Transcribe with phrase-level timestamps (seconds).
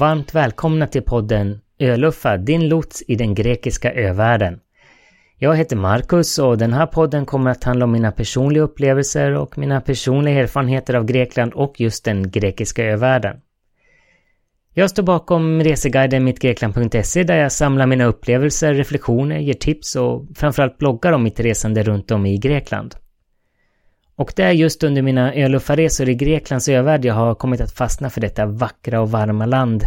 [0.00, 4.60] varmt välkomna till podden Öluffa, din lots i den grekiska övärlden.
[5.38, 9.58] Jag heter Marcus och den här podden kommer att handla om mina personliga upplevelser och
[9.58, 13.36] mina personliga erfarenheter av Grekland och just den grekiska övärlden.
[14.74, 20.78] Jag står bakom reseguiden mittgrekland.se där jag samlar mina upplevelser, reflektioner, ger tips och framförallt
[20.78, 22.94] bloggar om mitt resande runt om i Grekland.
[24.20, 28.10] Och det är just under mina öluffarresor i Greklands övärld jag har kommit att fastna
[28.10, 29.86] för detta vackra och varma land.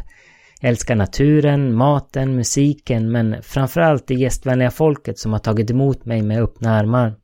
[0.62, 6.22] Jag älskar naturen, maten, musiken men framförallt det gästvänliga folket som har tagit emot mig
[6.22, 7.16] med öppna armar.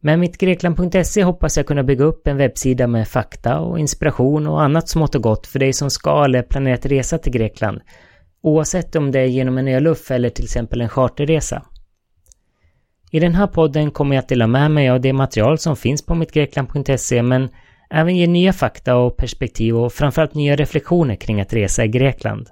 [0.00, 4.62] Med mitt Grekland.se hoppas jag kunna bygga upp en webbsida med fakta och inspiration och
[4.62, 7.80] annat smått och gott för dig som ska eller planerat resa till Grekland.
[8.42, 11.62] Oavsett om det är genom en öluff eller till exempel en charterresa.
[13.14, 16.06] I den här podden kommer jag att dela med mig av det material som finns
[16.06, 17.48] på mittgrekland.se men
[17.90, 22.48] även ge nya fakta och perspektiv och framförallt nya reflektioner kring att resa i Grekland.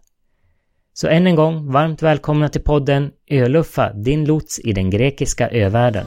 [0.93, 6.07] Så än en gång, varmt välkomna till podden Öluffa, din lots i den grekiska övärlden.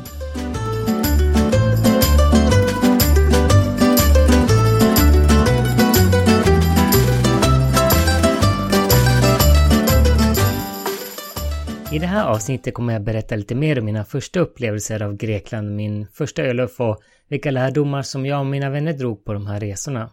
[11.91, 15.75] I det här avsnittet kommer jag berätta lite mer om mina första upplevelser av Grekland,
[15.75, 19.59] min första öluff och vilka lärdomar som jag och mina vänner drog på de här
[19.59, 20.09] resorna.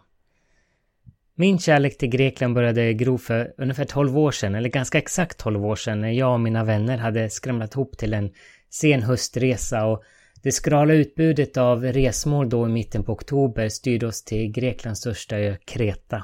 [1.35, 5.65] Min kärlek till Grekland började gro för ungefär 12 år sedan, eller ganska exakt 12
[5.65, 8.31] år sedan, när jag och mina vänner hade skramlat ihop till en
[8.69, 10.03] sen höstresa och
[10.43, 15.37] det skrala utbudet av resmål då i mitten på oktober styrde oss till Greklands största
[15.37, 16.23] ö, Kreta.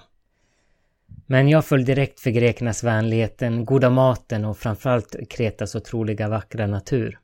[1.27, 6.67] Men jag föll direkt för grekernas vänlighet, den goda maten och framförallt Kretas otroliga vackra
[6.67, 7.19] natur.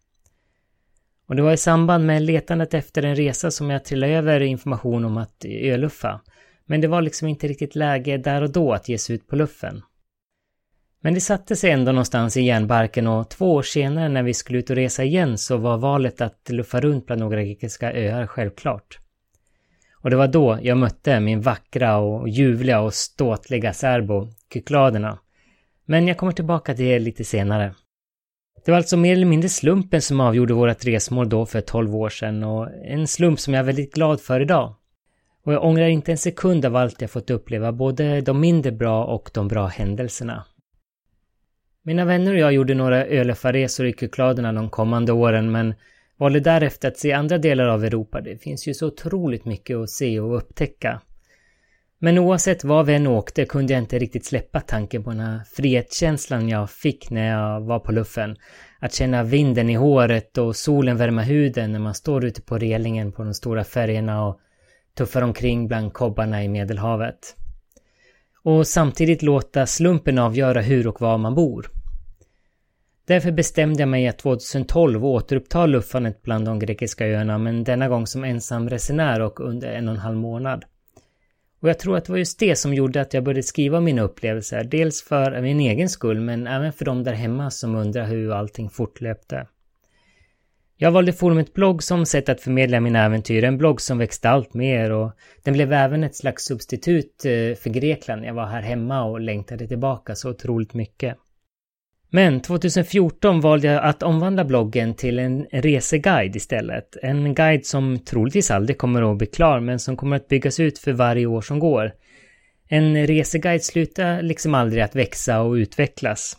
[1.28, 5.06] Och det var i samband med letandet efter en resa som jag trillade över information
[5.06, 6.22] om att öluffa.
[6.66, 9.36] Men det var liksom inte riktigt läge där och då att ge sig ut på
[9.36, 9.82] luffen.
[11.02, 14.60] Men det satte sig ändå någonstans i järnbarken och två år senare när vi skulle
[14.60, 19.00] ut och resa igen så var valet att luffa runt bland några grekiska öar självklart.
[20.06, 25.20] Och det var då jag mötte min vackra och ljuvliga och ståtliga särbo, Kykladerna.
[25.86, 27.76] Men jag kommer tillbaka till det lite senare.
[28.66, 32.10] Det var alltså mer eller mindre slumpen som avgjorde vårt resmål då för 12 år
[32.10, 34.76] sedan och en slump som jag är väldigt glad för idag.
[35.46, 39.06] Och jag ångrar inte en sekund av allt jag fått uppleva, både de mindre bra
[39.06, 40.46] och de bra händelserna.
[41.84, 45.74] Mina vänner och jag gjorde några ölöfarresor i Kykladerna de kommande åren men
[46.18, 48.22] valde därefter att se andra delar av Europa.
[48.22, 51.02] Det finns ju så otroligt mycket att se och upptäcka.
[52.00, 55.42] Men oavsett var vi än åkte kunde jag inte riktigt släppa tanken på den här
[55.56, 58.36] frihetskänslan jag fick när jag var på luffen.
[58.80, 63.12] Att känna vinden i håret och solen värma huden när man står ute på relingen
[63.12, 64.40] på de stora färgerna och
[64.98, 67.36] tuffar omkring bland kobbarna i Medelhavet.
[68.44, 71.75] Och samtidigt låta slumpen avgöra hur och var man bor.
[73.06, 78.08] Därför bestämde jag mig att 2012 återuppta luffandet bland de grekiska öarna, men denna gång
[78.08, 80.66] som ensam resenär och under en och en halv månad.
[81.60, 84.02] Och jag tror att det var just det som gjorde att jag började skriva mina
[84.02, 88.32] upplevelser, dels för min egen skull, men även för de där hemma som undrar hur
[88.32, 89.48] allting fortlöpte.
[90.78, 94.54] Jag valde forumet blogg som sätt att förmedla mina äventyr, en blogg som växte allt
[94.54, 95.12] mer och
[95.44, 98.26] den blev även ett slags substitut eh, för Grekland.
[98.26, 101.18] Jag var här hemma och längtade tillbaka så otroligt mycket.
[102.10, 106.98] Men 2014 valde jag att omvandla bloggen till en reseguide istället.
[107.02, 110.80] En guide som troligtvis aldrig kommer att bli klar men som kommer att byggas ut
[110.80, 111.92] för varje år som går.
[112.68, 116.38] En reseguide slutar liksom aldrig att växa och utvecklas.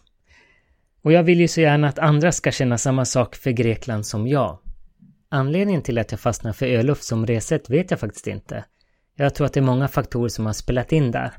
[1.03, 4.28] Och jag vill ju så gärna att andra ska känna samma sak för Grekland som
[4.28, 4.59] jag.
[5.28, 8.65] Anledningen till att jag fastnar för öluft som reset vet jag faktiskt inte.
[9.16, 11.33] Jag tror att det är många faktorer som har spelat in där.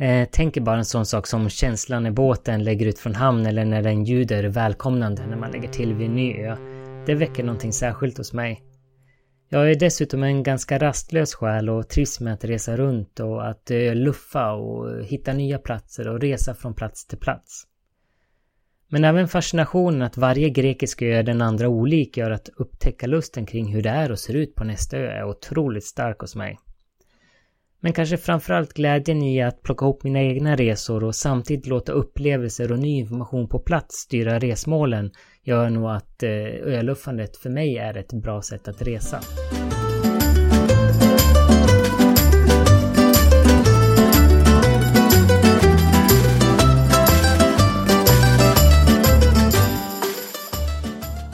[0.00, 3.64] Eh, tänker bara en sån sak som känslan när båten lägger ut från hamn eller
[3.64, 6.56] när den ljuder välkomnande när man lägger till vid en ny ö.
[7.06, 8.62] Det väcker någonting särskilt hos mig.
[9.48, 13.70] Jag är dessutom en ganska rastlös själ och trivs med att resa runt och att
[13.70, 17.64] eh, luffa och hitta nya platser och resa från plats till plats.
[18.88, 23.46] Men även fascinationen att varje grekisk ö är den andra olik gör att upptäcka lusten
[23.46, 26.58] kring hur det är och ser ut på nästa ö är otroligt stark hos mig.
[27.80, 32.72] Men kanske framförallt glädjen i att plocka ihop mina egna resor och samtidigt låta upplevelser
[32.72, 35.10] och ny information på plats styra resmålen
[35.42, 36.30] gör nog att eh,
[36.62, 39.20] öluffandet för mig är ett bra sätt att resa.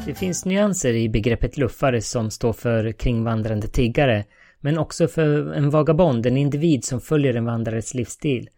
[0.06, 4.24] Det finns nyanser i begreppet luffare som står för kringvandrande tiggare
[4.64, 8.48] men också för en vagabond, en individ som följer en vandrares livsstil.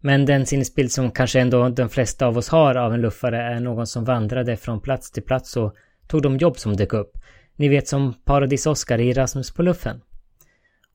[0.00, 3.60] Men den sinnesbild som kanske ändå de flesta av oss har av en luffare är
[3.60, 5.74] någon som vandrade från plats till plats och
[6.08, 7.12] tog de jobb som dök upp.
[7.56, 10.00] Ni vet som Paradis-Oskar i Rasmus på luffen.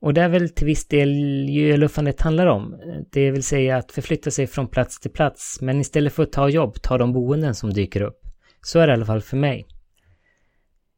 [0.02, 1.10] Och det är väl till viss del
[1.50, 2.76] ju luffandet handlar om.
[3.12, 6.50] Det vill säga att förflytta sig från plats till plats, men istället för att ta
[6.50, 8.22] jobb, ta de boenden som dyker upp.
[8.62, 9.68] Så är det i alla fall för mig.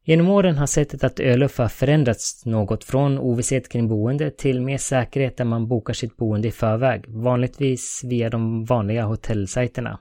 [0.04, 5.36] Genom åren har sättet att öluffa förändrats något från ovisshet kring boende till mer säkerhet
[5.36, 9.98] där man bokar sitt boende i förväg, vanligtvis via de vanliga hotellsajterna.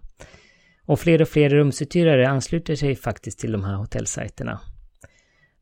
[0.85, 4.59] Och fler och fler rumsuthyrare ansluter sig faktiskt till de här hotellsajterna.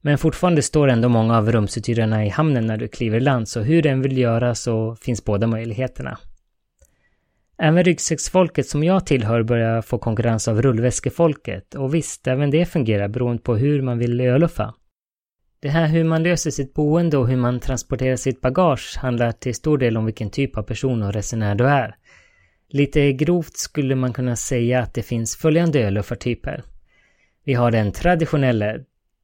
[0.01, 3.59] Men fortfarande står ändå många av rumsuthyrarna i hamnen när du kliver i land, så
[3.59, 6.17] hur den vill göra så finns båda möjligheterna.
[7.59, 13.07] Även ryggsäcksfolket som jag tillhör börjar få konkurrens av rullväskefolket och visst, även det fungerar
[13.07, 14.73] beroende på hur man vill öluffa.
[15.59, 19.55] Det här hur man löser sitt boende och hur man transporterar sitt bagage handlar till
[19.55, 21.95] stor del om vilken typ av person och resenär du är.
[22.69, 26.63] Lite grovt skulle man kunna säga att det finns följande öluffartyper.
[27.43, 28.73] Vi har den traditionella,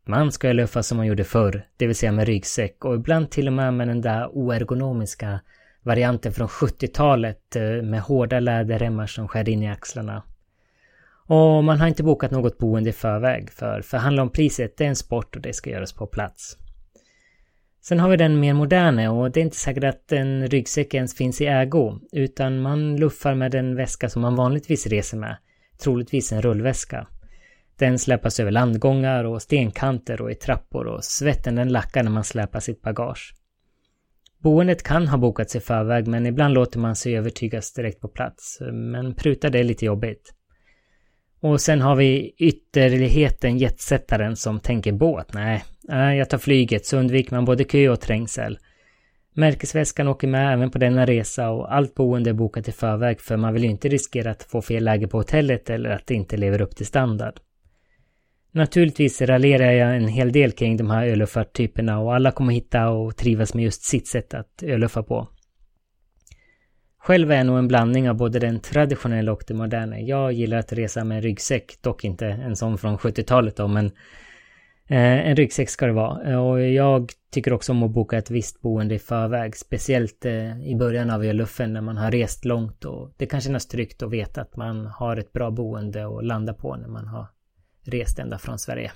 [0.06, 3.48] man ska öluffa som man gjorde förr, det vill säga med ryggsäck och ibland till
[3.48, 5.40] och med med den där oergonomiska
[5.84, 10.24] varianten från 70-talet eh, med hårda läderremmar som skär in i axlarna.
[11.28, 14.90] Och man har inte bokat något boende i förväg för förhandla om priset det är
[14.90, 16.58] en sport och det ska göras på plats.
[17.82, 21.16] Sen har vi den mer moderna och det är inte säkert att en ryggsäck ens
[21.16, 25.38] finns i ägo utan man luffar med den väska som man vanligtvis reser med,
[25.84, 27.08] troligtvis en rullväska.
[27.78, 32.24] Den släpas över landgångar och stenkanter och i trappor och svetten den lackar när man
[32.24, 33.34] släpar sitt bagage.
[34.44, 38.58] Boendet kan ha bokats i förväg men ibland låter man sig övertygas direkt på plats.
[38.72, 40.34] Men pruta det är lite jobbigt.
[41.42, 45.34] Och sen har vi ytterligheten jetsättaren som tänker båt.
[45.34, 48.58] Nej, nej, jag tar flyget så undviker man både kö och trängsel.
[49.36, 53.38] Märkesväskan åker med även på denna resa och allt boende är bokat i förväg för
[53.38, 56.38] man vill ju inte riskera att få fel läge på hotellet eller att det inte
[56.38, 57.40] lever upp till standard.
[58.56, 63.18] Naturligtvis raljerar jag en hel del kring de här öluffartyperna och alla kommer hitta och
[63.18, 65.28] trivas med just sitt sätt att öluffa på.
[66.98, 70.00] Själv är jag nog en blandning av både den traditionella och det moderna.
[70.00, 73.86] Jag gillar att resa med en ryggsäck, dock inte en sån från 70-talet då, men
[74.88, 76.42] eh, en ryggsäck ska det vara.
[76.42, 80.76] Och jag tycker också om att boka ett visst boende i förväg, speciellt eh, i
[80.76, 84.42] början av öluffen när man har rest långt och det kan kännas tryggt att veta
[84.42, 87.28] att man har ett bra boende att landa på när man har
[87.84, 88.92] rest ända från Sverige.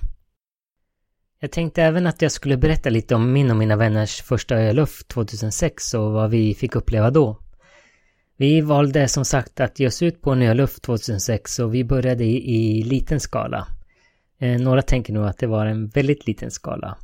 [1.40, 5.04] Jag tänkte även att jag skulle berätta lite om min och mina vänners första öluff
[5.04, 7.38] 2006 och vad vi fick uppleva då.
[8.36, 12.24] Vi valde som sagt att ge oss ut på en öluff 2006 och vi började
[12.24, 13.66] i, i liten skala.
[14.38, 16.98] Eh, några tänker nog att det var en väldigt liten skala.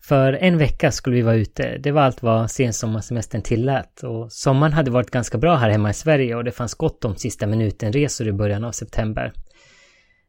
[0.00, 1.78] För en vecka skulle vi vara ute.
[1.78, 4.02] Det var allt vad sensommarsemestern tillät.
[4.02, 7.16] Och sommaren hade varit ganska bra här hemma i Sverige och det fanns gott om
[7.16, 9.32] sista minuten-resor i början av september.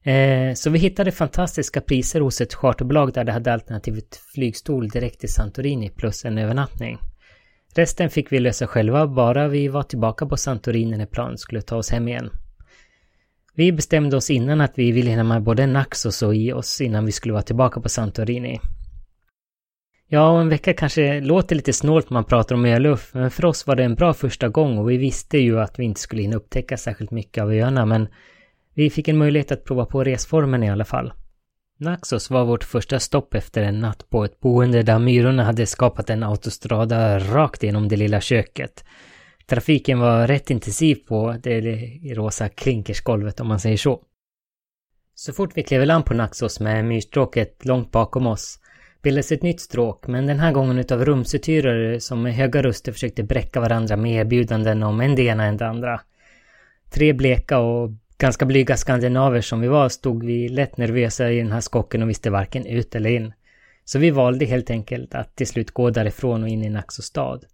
[0.08, 5.20] Eh, så vi hittade fantastiska priser hos ett charterbolag där det hade alternativet flygstol direkt
[5.20, 6.98] till Santorini plus en övernattning.
[7.76, 11.76] Resten fick vi lösa själva bara vi var tillbaka på Santorini när planet skulle ta
[11.76, 12.30] oss hem igen.
[13.56, 17.06] Vi bestämde oss innan att vi ville hinna med både Naxos och i oss innan
[17.06, 18.60] vi skulle vara tillbaka på Santorini.
[20.08, 23.46] Ja, och en vecka kanske låter lite snålt när man pratar om öluff, men för
[23.46, 26.22] oss var det en bra första gång och vi visste ju att vi inte skulle
[26.22, 28.08] hinna upptäcka särskilt mycket av öarna, men
[28.78, 31.14] vi fick en möjlighet att prova på resformen i alla fall.
[31.80, 36.10] Naxos var vårt första stopp efter en natt på ett boende där myrorna hade skapat
[36.10, 38.84] en autostrada rakt genom det lilla köket.
[39.46, 41.62] Trafiken var rätt intensiv på det
[42.16, 44.04] rosa klinkersgolvet om man säger så.
[45.16, 48.60] Så fort vi klev i land på Naxos med myrstråket långt bakom oss
[49.02, 53.24] bildades ett nytt stråk, men den här gången utav rumsuthyrare som med höga röster försökte
[53.24, 56.02] bräcka varandra med erbjudanden om en det ena än det andra.
[56.92, 61.52] Tre bleka och ganska blyga skandinaver som vi var stod vi lätt nervösa i den
[61.52, 63.34] här skocken och visste varken ut eller in.
[63.86, 67.46] Så vi valde helt enkelt att till slut gå därifrån och in i Naxå stad.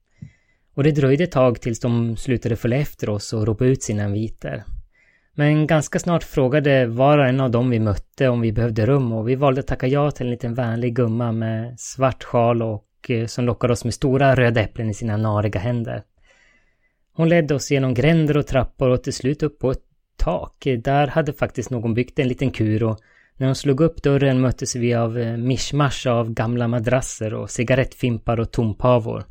[0.76, 4.06] Och det dröjde ett tag tills de slutade följa efter oss och ropa ut sina
[4.06, 4.64] inviter.
[5.36, 9.12] Men ganska snart frågade var och en av dem vi mötte om vi behövde rum
[9.12, 12.86] och vi valde att tacka ja till en liten vänlig gumma med svart sjal och
[13.10, 16.04] eh, som lockade oss med stora röda äpplen i sina nariga händer.
[17.14, 19.93] Hon ledde oss genom gränder och trappor och till slut upp på ett
[20.24, 20.68] tak.
[20.84, 23.00] Där hade faktiskt någon byggt en liten kur och
[23.38, 28.40] när hon slog upp dörren möttes vi av eh, mischmasch av gamla madrasser och cigarettfimpar
[28.40, 29.24] och tompavor.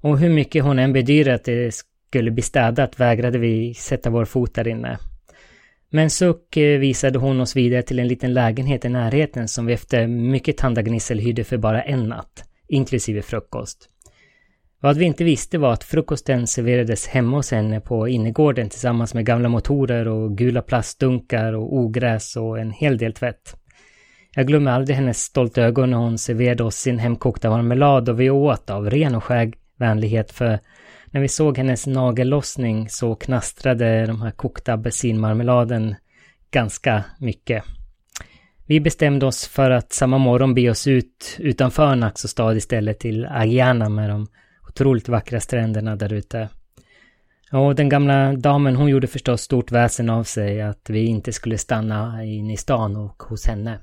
[0.00, 1.74] Och hur mycket hon än bedyrade att det
[2.08, 4.98] skulle bli städat vägrade vi sätta vår fot där inne.
[5.90, 9.72] Men suck eh, visade hon oss vidare till en liten lägenhet i närheten som vi
[9.72, 13.88] efter mycket tandagnissel hyrde för bara en natt, inklusive frukost.
[14.84, 19.26] Vad vi inte visste var att frukosten serverades hemma hos henne på innergården tillsammans med
[19.26, 23.56] gamla motorer och gula plastdunkar och ogräs och en hel del tvätt.
[24.34, 28.30] Jag glömmer aldrig hennes stolta ögon när hon serverade oss sin hemkokta marmelad och vi
[28.30, 30.58] åt av ren och skär vänlighet för
[31.06, 35.94] när vi såg hennes nagellossning så knastrade de här kokta apelsinmarmeladen
[36.50, 37.64] ganska mycket.
[38.66, 43.26] Vi bestämde oss för att samma morgon be oss ut utanför Naxo stad istället till
[43.26, 44.26] Agiana med de
[44.74, 46.48] otroligt vackra stränderna där ute.
[47.52, 51.58] Och den gamla damen hon gjorde förstås stort väsen av sig att vi inte skulle
[51.58, 53.80] stanna in i stan och hos henne.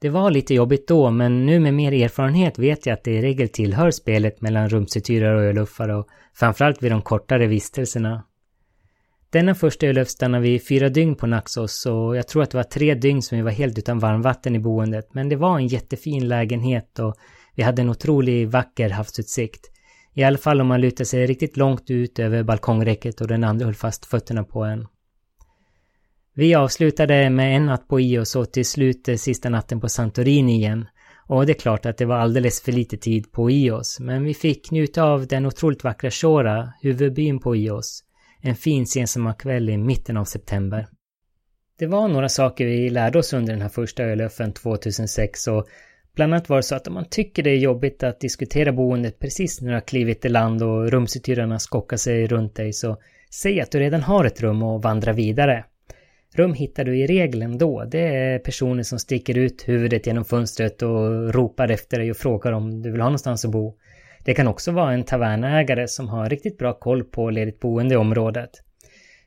[0.00, 3.22] Det var lite jobbigt då, men nu med mer erfarenhet vet jag att det i
[3.22, 8.22] regel tillhör spelet mellan rumsutyrare och öluffare och framförallt vid de kortare vistelserna.
[9.30, 12.64] Denna första öluff stannade vi fyra dygn på Naxos och jag tror att det var
[12.64, 16.28] tre dygn som vi var helt utan varmvatten i boendet, men det var en jättefin
[16.28, 17.16] lägenhet och
[17.54, 19.70] vi hade en otroligt vacker havsutsikt.
[20.14, 23.64] I alla fall om man lutade sig riktigt långt ut över balkongräcket och den andra
[23.64, 24.86] höll fast fötterna på en.
[26.34, 30.54] Vi avslutade med en natt på Ios och till slut eh, sista natten på Santorini
[30.54, 30.86] igen.
[31.26, 34.34] Och det är klart att det var alldeles för lite tid på Ios, men vi
[34.34, 38.04] fick njuta av den otroligt vackra Shora, huvudbyn på Ios.
[38.40, 40.86] En fin sensommarkväll i mitten av september.
[41.78, 45.66] Det var några saker vi lärde oss under den här första ölöffen 2006 och
[46.14, 49.18] bland annat var det så att om man tycker det är jobbigt att diskutera boendet
[49.18, 52.96] precis när du har klivit i land och rumsuthyrarna skockar sig runt dig så
[53.30, 55.64] säg att du redan har ett rum och vandra vidare.
[56.34, 57.84] Rum hittar du i regeln då.
[57.84, 62.52] Det är personer som sticker ut huvudet genom fönstret och ropar efter dig och frågar
[62.52, 63.76] om du vill ha någonstans att bo.
[64.24, 67.96] Det kan också vara en tavernägare som har riktigt bra koll på ledigt boende i
[67.96, 68.50] området.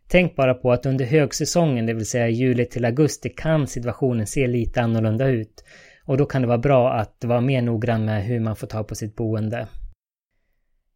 [0.08, 4.48] Tänk bara på att under högsäsongen, det vill säga juli till augusti, kan situationen se
[4.48, 5.64] lite annorlunda ut.
[6.06, 8.84] Och då kan det vara bra att vara mer noggrann med hur man får ta
[8.84, 9.68] på sitt boende.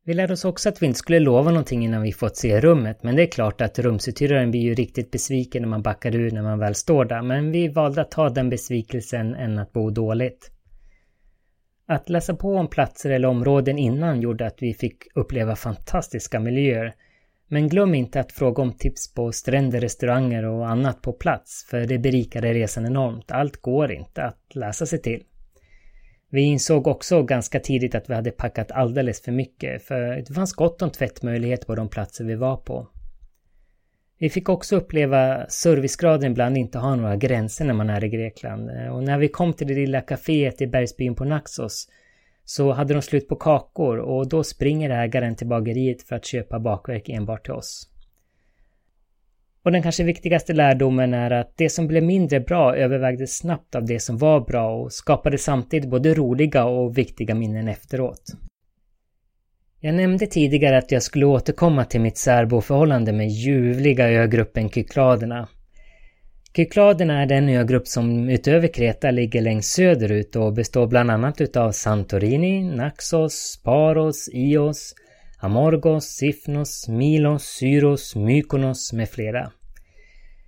[0.03, 3.03] Vi lärde oss också att vi inte skulle lova någonting innan vi fått se rummet,
[3.03, 6.41] men det är klart att rumsuthyraren blir ju riktigt besviken när man backar ur när
[6.41, 10.51] man väl står där, men vi valde att ta den besvikelsen än att bo dåligt.
[11.85, 16.95] Att läsa på om platser eller områden innan gjorde att vi fick uppleva fantastiska miljöer.
[17.51, 21.85] Men glöm inte att fråga om tips på stränder, restauranger och annat på plats, för
[21.85, 23.31] det berikade resan enormt.
[23.31, 25.23] Allt går inte att läsa sig till.
[26.31, 30.53] Vi insåg också ganska tidigt att vi hade packat alldeles för mycket, för det fanns
[30.53, 32.87] gott om tvättmöjligheter på de platser vi var på.
[34.19, 38.69] Vi fick också uppleva servicegraden ibland inte ha några gränser när man är i Grekland.
[38.91, 41.87] Och när vi kom till det lilla kaféet i bergsbyn på Naxos
[42.49, 46.59] så hade de slut på kakor och då springer ägaren till bageriet för att köpa
[46.59, 47.89] bakverk enbart till oss.
[49.63, 53.85] Och den kanske viktigaste lärdomen är att det som blev mindre bra övervägdes snabbt av
[53.85, 58.23] det som var bra och skapade samtidigt både roliga och viktiga minnen efteråt.
[59.79, 65.47] Jag nämnde tidigare att jag skulle återkomma till mitt särboförhållande med ljuvliga ögruppen Kykladerna.
[66.59, 71.71] Kykladerna är den ögrupp som utöver Kreta ligger längst söderut och består bland annat utav
[71.71, 74.95] Santorini, Naxos, Paros, Ios,
[75.37, 79.51] Amorgos, Sifnos, Milos, Syros, Mykonos med flera.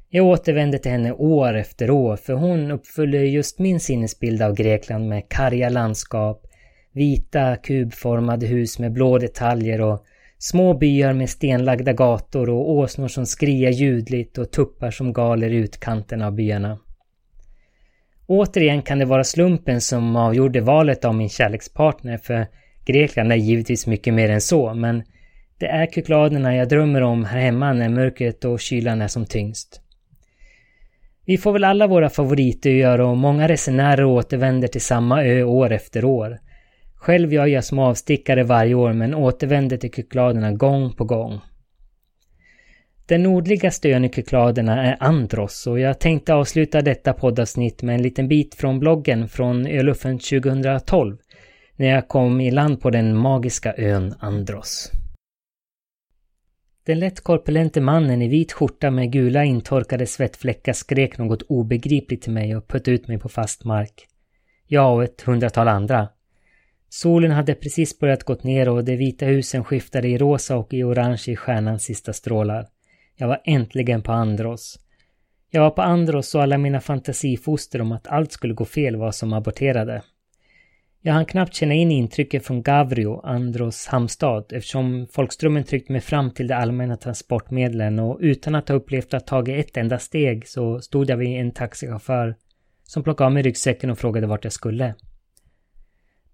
[0.09, 5.09] Jag återvände till henne år efter år för hon uppfyller just min sinnesbild av Grekland
[5.09, 6.47] med karga landskap,
[6.93, 10.05] vita kubformade hus med blå detaljer och
[10.41, 15.55] små byar med stenlagda gator och åsnor som skriar ljudligt och tuppar som galer i
[15.55, 16.79] utkanten av byarna.
[18.27, 22.47] Återigen kan det vara slumpen som avgjorde valet av min kärlekspartner för
[22.85, 25.03] Grekland är givetvis mycket mer än så, men
[25.59, 29.81] det är Kykladerna jag drömmer om här hemma när mörkret och kylan är som tyngst.
[31.25, 36.05] Vi får väl alla våra favoritöar och många resenärer återvänder till samma ö år efter
[36.05, 36.39] år.
[37.01, 41.39] Själv gör jag små avstickare varje år men återvänder till Kykladerna gång på gång.
[43.05, 48.01] Den nordligaste ön i Kykladerna är Andros och jag tänkte avsluta detta poddavsnitt med en
[48.01, 51.17] liten bit från bloggen från Öluffen 2012
[51.75, 54.91] när jag kom i land på den magiska ön Andros.
[56.85, 62.33] Den lätt korpulente mannen i vit skjorta med gula intorkade svettfläckar skrek något obegripligt till
[62.33, 64.07] mig och puttade ut mig på fast mark.
[64.67, 66.07] Jag och ett hundratal andra.
[66.93, 70.83] Solen hade precis börjat gått ner och de vita husen skiftade i rosa och i
[70.83, 72.67] orange i stjärnans sista strålar.
[73.15, 74.79] Jag var äntligen på Andros.
[75.49, 79.11] Jag var på Andros och alla mina fantasifoster om att allt skulle gå fel var
[79.11, 80.01] som aborterade.
[81.01, 86.31] Jag hann knappt känna in intrycket från Gavrio, Andros hamnstad, eftersom folkströmmen tryckt mig fram
[86.31, 90.81] till de allmänna transportmedlen och utan att ha upplevt att tagit ett enda steg så
[90.81, 92.35] stod jag vid en taxichaufför
[92.83, 94.93] som plockade av mig ryggsäcken och frågade vart jag skulle.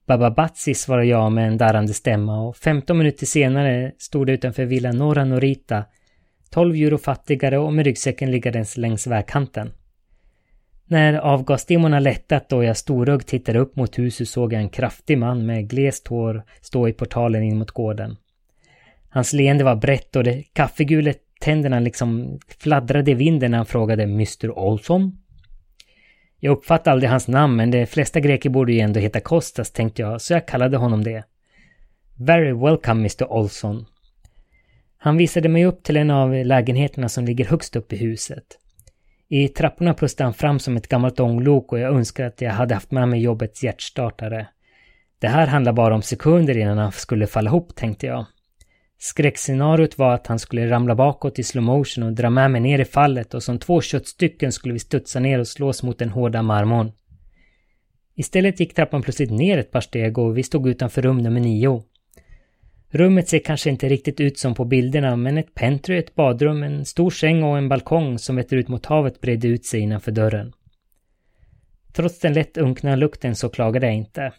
[0.08, 4.92] Bababatsi svarade jag med en darrande stämma och 15 minuter senare stod det utanför Villa
[4.92, 5.86] Norra Norita
[6.50, 9.72] 12 euro fattigare och med ryggsäcken liggandes längs vägkanten.
[10.86, 15.46] När avgasdimmorna lättat och jag storögd tittade upp mot huset såg jag en kraftig man
[15.46, 18.16] med glest hår stå i portalen in mot gården.
[19.10, 24.04] Hans leende var brett och de kaffegula tänderna liksom fladdrade i vinden när han frågade
[24.04, 25.18] Mr Olsson.
[26.40, 30.02] Jag uppfattade aldrig hans namn men de flesta greker borde ju ändå heta Kostas tänkte
[30.02, 31.24] jag så jag kallade honom det.
[32.20, 33.86] Very welcome Mr Olsson.
[34.98, 38.44] Han visade mig upp till en av lägenheterna som ligger högst upp i huset.
[39.30, 42.74] I trapporna pustade han fram som ett gammalt ånglok och jag önskar att jag hade
[42.74, 44.48] haft med mig jobbets hjärtstartare.
[45.20, 48.26] Det här handlar bara om sekunder innan han skulle falla ihop, tänkte jag.
[49.00, 52.80] Skräckscenariot var att han skulle ramla bakåt i slow motion och dra med mig ner
[52.80, 56.42] i fallet och som två köttstycken skulle vi studsa ner och slås mot den hårda
[56.42, 56.92] marmorn.
[58.16, 61.84] Istället gick trappan plötsligt ner ett par steg och vi stod utanför rum nummer nio.
[62.90, 66.86] Rummet ser kanske inte riktigt ut som på bilderna men ett pentry, ett badrum, en
[66.86, 70.54] stor säng och en balkong som vetter ut mot havet bredde ut sig innanför dörren.
[71.94, 74.32] Trots den lätt unkna lukten så klagade jag inte.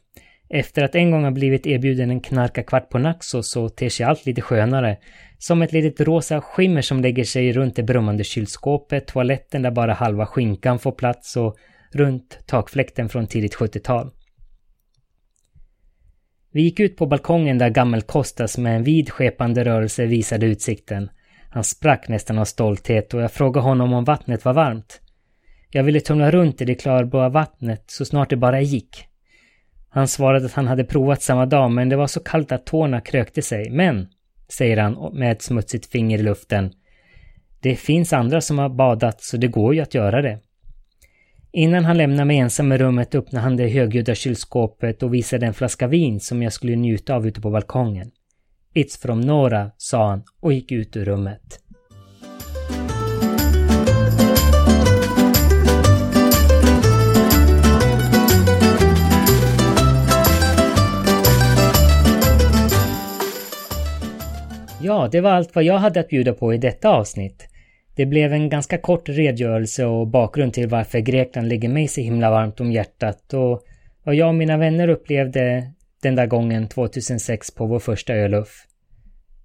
[0.51, 4.27] Efter att en gång ha blivit erbjuden en knarkarkvart på Naxos så ter sig allt
[4.27, 4.97] lite skönare.
[5.39, 9.93] Som ett litet rosa skimmer som lägger sig runt det brummande kylskåpet, toaletten där bara
[9.93, 11.57] halva skinkan får plats och
[11.93, 14.11] runt takfläkten från tidigt 70-tal.
[16.53, 21.11] Vi gick ut på balkongen där gammel Kostas med en vid skepande rörelse visade utsikten.
[21.51, 25.01] Han sprack nästan av stolthet och jag frågade honom om vattnet var varmt.
[25.71, 29.08] Jag ville tumla runt i det klarblåa vattnet så snart det bara gick.
[29.89, 33.01] Han svarade att han hade provat samma dag men det var så kallt att tårna
[33.01, 33.71] krökte sig.
[33.71, 34.09] Men,
[34.49, 36.73] säger han med ett smutsigt finger i luften,
[37.61, 40.39] det finns andra som har badat så det går ju att göra det.
[41.53, 45.55] Innan han lämnade mig ensam i rummet öppnade han det högljudda kylskåpet och visade en
[45.55, 48.11] flaska vin som jag skulle njuta av ute på balkongen.
[48.75, 51.61] It's from Nora, sa han och gick ut ur rummet.
[64.89, 67.49] Ja, det var allt vad jag hade att bjuda på i detta avsnitt.
[67.97, 72.31] Det blev en ganska kort redogörelse och bakgrund till varför Grekland ligger mig så himla
[72.31, 73.63] varmt om hjärtat och
[74.05, 75.73] vad jag och mina vänner upplevde
[76.03, 78.67] den där gången 2006 på vår första öluff.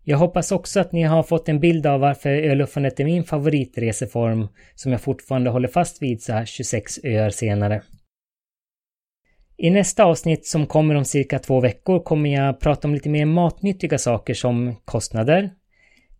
[0.03, 4.47] Jag hoppas också att ni har fått en bild av varför öluffandet är min favoritreseform
[4.75, 7.81] som jag fortfarande håller fast vid så här 26 öar senare.
[9.63, 13.25] I nästa avsnitt som kommer om cirka två veckor kommer jag prata om lite mer
[13.25, 15.51] matnyttiga saker som kostnader,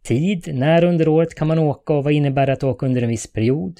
[0.03, 3.09] tid, när under året kan man åka och vad innebär det att åka under en
[3.09, 3.79] viss period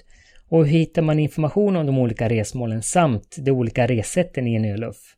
[0.50, 4.66] och hur hittar man information om de olika resmålen samt de olika resätten i en
[4.66, 5.16] öluff.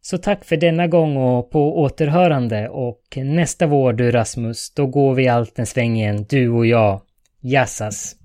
[0.00, 5.14] Så tack för denna gång och på återhörande och nästa vår du Rasmus, då går
[5.14, 7.00] vi allt en sväng igen, du och jag.
[7.40, 8.21] Jassas!